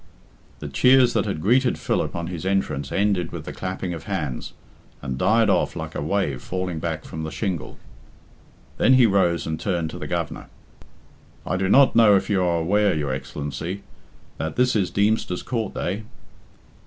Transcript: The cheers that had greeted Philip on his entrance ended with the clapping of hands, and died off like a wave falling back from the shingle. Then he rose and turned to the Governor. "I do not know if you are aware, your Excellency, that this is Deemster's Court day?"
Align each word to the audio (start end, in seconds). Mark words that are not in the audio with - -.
The 0.57 0.67
cheers 0.67 1.13
that 1.13 1.25
had 1.27 1.43
greeted 1.43 1.77
Philip 1.77 2.15
on 2.15 2.25
his 2.25 2.43
entrance 2.43 2.91
ended 2.91 3.31
with 3.31 3.45
the 3.45 3.53
clapping 3.53 3.93
of 3.93 4.05
hands, 4.05 4.53
and 4.99 5.15
died 5.15 5.47
off 5.47 5.75
like 5.75 5.93
a 5.93 6.01
wave 6.01 6.41
falling 6.41 6.79
back 6.79 7.05
from 7.05 7.21
the 7.21 7.29
shingle. 7.29 7.77
Then 8.79 8.95
he 8.95 9.05
rose 9.05 9.45
and 9.45 9.59
turned 9.59 9.91
to 9.91 9.99
the 9.99 10.07
Governor. 10.07 10.47
"I 11.45 11.55
do 11.55 11.69
not 11.69 11.95
know 11.95 12.15
if 12.15 12.31
you 12.31 12.41
are 12.43 12.57
aware, 12.57 12.95
your 12.95 13.13
Excellency, 13.13 13.83
that 14.39 14.55
this 14.55 14.75
is 14.75 14.89
Deemster's 14.89 15.43
Court 15.43 15.75
day?" 15.75 16.01